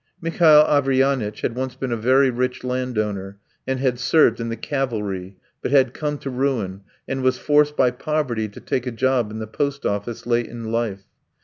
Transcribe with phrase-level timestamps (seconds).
[0.19, 5.35] Mihail Averyanitch had once been a very rich landowner, and had served in the calvary,
[5.61, 9.37] but had come to ruin, and was forced by poverty to take a job in
[9.37, 11.03] the post office late in life.